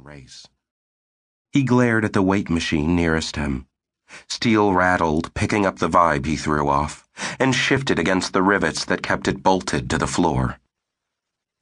[0.00, 0.46] race.
[1.52, 3.66] He glared at the weight machine nearest him.
[4.28, 9.02] Steel rattled, picking up the vibe he threw off, and shifted against the rivets that
[9.02, 10.58] kept it bolted to the floor.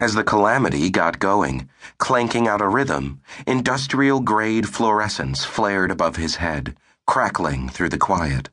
[0.00, 6.36] As the calamity got going, clanking out a rhythm, industrial grade fluorescence flared above his
[6.36, 6.76] head,
[7.06, 8.48] crackling through the quiet.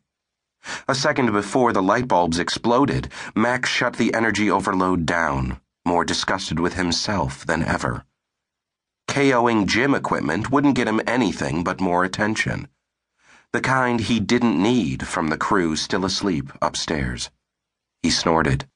[0.88, 6.60] A second before the light bulbs exploded, Mac shut the energy overload down, more disgusted
[6.60, 8.06] with himself than ever.
[9.16, 12.68] KOing gym equipment wouldn't get him anything but more attention.
[13.54, 17.32] The kind he didn't need from the crew still asleep upstairs.
[18.04, 18.68] He snorted.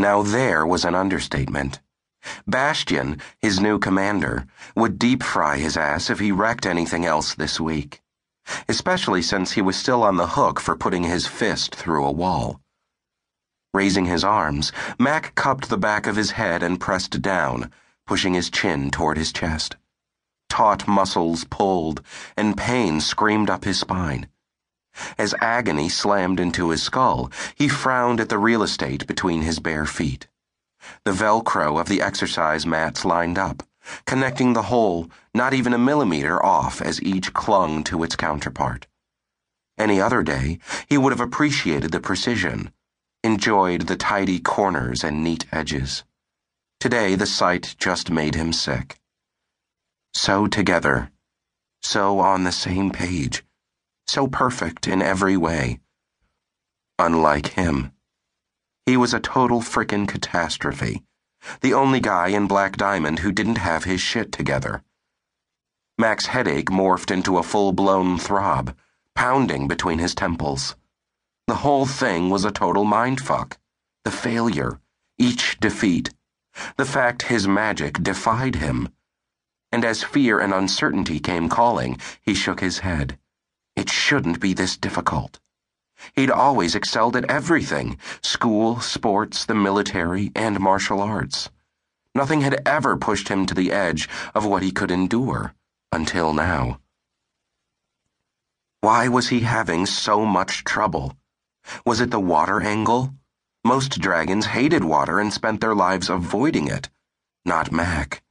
[0.00, 1.80] Now there was an understatement.
[2.44, 7.60] Bastian, his new commander, would deep fry his ass if he wrecked anything else this
[7.60, 8.00] week
[8.68, 12.60] especially since he was still on the hook for putting his fist through a wall.
[13.72, 17.70] Raising his arms, Mac cupped the back of his head and pressed down,
[18.06, 19.76] pushing his chin toward his chest.
[20.48, 22.00] Taut muscles pulled,
[22.36, 24.28] and pain screamed up his spine.
[25.18, 29.86] As agony slammed into his skull, he frowned at the real estate between his bare
[29.86, 30.28] feet.
[31.04, 33.62] The velcro of the exercise mats lined up
[34.06, 38.86] connecting the whole not even a millimeter off as each clung to its counterpart.
[39.76, 42.72] Any other day, he would have appreciated the precision,
[43.22, 46.04] enjoyed the tidy corners and neat edges.
[46.84, 48.98] Today, the sight just made him sick.
[50.12, 51.10] So together,
[51.80, 53.42] so on the same page,
[54.06, 55.80] so perfect in every way.
[56.98, 57.92] Unlike him.
[58.84, 61.02] He was a total frickin' catastrophe
[61.62, 64.82] the only guy in Black Diamond who didn't have his shit together.
[65.96, 68.76] Mac's headache morphed into a full blown throb,
[69.14, 70.76] pounding between his temples.
[71.46, 73.56] The whole thing was a total mindfuck.
[74.04, 74.80] The failure,
[75.16, 76.12] each defeat,
[76.76, 78.88] the fact his magic defied him.
[79.72, 83.18] And as fear and uncertainty came calling, he shook his head.
[83.76, 85.40] It shouldn't be this difficult.
[86.14, 91.50] He'd always excelled at everything school, sports, the military, and martial arts.
[92.14, 95.54] Nothing had ever pushed him to the edge of what he could endure
[95.90, 96.80] until now.
[98.80, 101.16] Why was he having so much trouble?
[101.86, 103.14] Was it the water angle?
[103.64, 106.90] Most dragons hated water and spent their lives avoiding it.
[107.44, 108.22] Not Mac.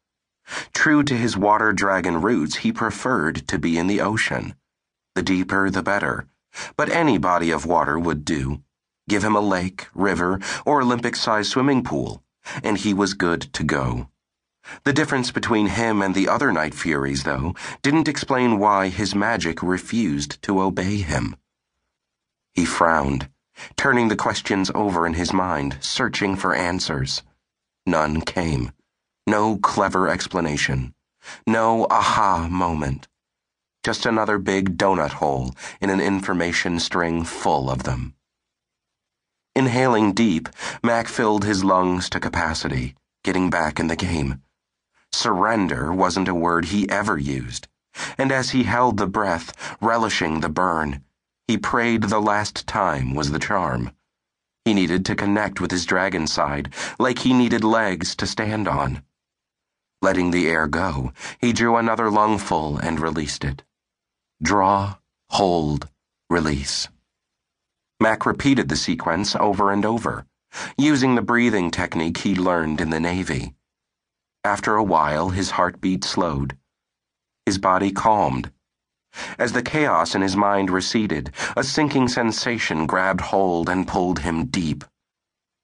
[0.73, 4.55] True to his water dragon roots, he preferred to be in the ocean.
[5.15, 6.27] The deeper, the better
[6.75, 8.61] but any body of water would do.
[9.07, 12.23] Give him a lake, river, or Olympic sized swimming pool,
[12.63, 14.09] and he was good to go.
[14.83, 20.41] The difference between him and the other Nightfuries, though, didn't explain why his magic refused
[20.43, 21.35] to obey him.
[22.53, 23.29] He frowned,
[23.75, 27.23] turning the questions over in his mind, searching for answers.
[27.85, 28.71] None came.
[29.27, 30.93] No clever explanation.
[31.47, 33.07] No aha moment.
[33.83, 38.15] Just another big donut hole in an information string full of them.
[39.55, 40.49] Inhaling deep,
[40.81, 44.41] Mac filled his lungs to capacity, getting back in the game.
[45.11, 47.67] Surrender wasn't a word he ever used,
[48.17, 51.03] and as he held the breath, relishing the burn,
[51.47, 53.91] he prayed the last time was the charm.
[54.65, 59.03] He needed to connect with his dragon side like he needed legs to stand on.
[60.01, 63.63] Letting the air go, he drew another lungful and released it.
[64.41, 64.95] Draw,
[65.29, 65.89] hold,
[66.29, 66.87] release.
[67.99, 70.25] Mac repeated the sequence over and over,
[70.77, 73.53] using the breathing technique he learned in the Navy.
[74.43, 76.57] After a while, his heartbeat slowed.
[77.45, 78.51] His body calmed.
[79.37, 84.45] As the chaos in his mind receded, a sinking sensation grabbed hold and pulled him
[84.45, 84.83] deep.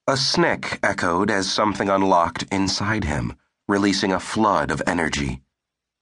[0.08, 3.36] A snick echoed as something unlocked inside him,
[3.68, 5.42] releasing a flood of energy.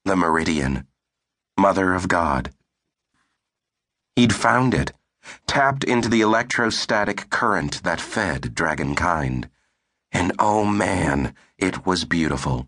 [0.06, 0.88] The Meridian.
[1.58, 2.54] Mother of God.
[4.16, 4.94] He'd found it,
[5.46, 9.50] tapped into the electrostatic current that fed dragonkind.
[10.12, 12.68] And oh man, it was beautiful.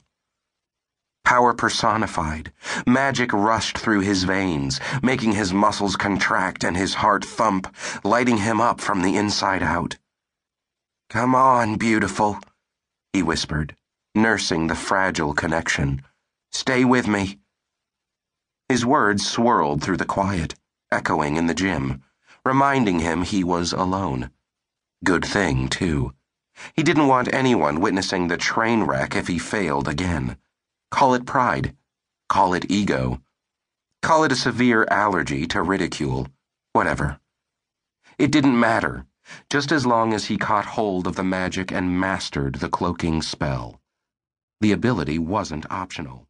[1.24, 2.52] Power personified,
[2.88, 7.74] magic rushed through his veins, making his muscles contract and his heart thump,
[8.04, 9.98] lighting him up from the inside out.
[11.10, 12.40] Come on, beautiful,
[13.14, 13.76] he whispered,
[14.16, 16.02] nursing the fragile connection.
[16.52, 17.40] Stay with me.
[18.68, 20.56] His words swirled through the quiet
[20.92, 22.02] echoing in the gym,
[22.44, 24.32] reminding him he was alone.
[25.04, 26.14] Good thing, too.
[26.76, 30.38] He didn't want anyone witnessing the train wreck if he failed again.
[30.92, 31.76] Call it pride.
[32.30, 33.22] Call it ego.
[34.02, 36.28] Call it a severe allergy to ridicule.
[36.74, 37.20] Whatever.
[38.18, 39.06] It didn't matter,
[39.50, 43.82] just as long as he caught hold of the magic and mastered the cloaking spell.
[44.62, 46.29] The ability wasn't optional.